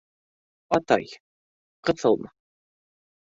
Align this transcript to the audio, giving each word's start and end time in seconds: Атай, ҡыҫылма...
Атай, 0.77 1.11
ҡыҫылма... 1.89 2.33